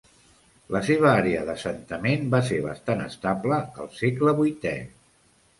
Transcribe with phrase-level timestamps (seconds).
[0.75, 4.75] La seva àrea d'assentament va ser bastant estable al segle vuitè.